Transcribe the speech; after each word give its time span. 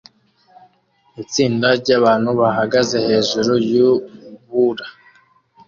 Itsinda 1.23 1.67
ryabantu 1.81 2.29
bahagaze 2.39 2.97
hejuru 3.07 3.51
yubura 3.71 4.85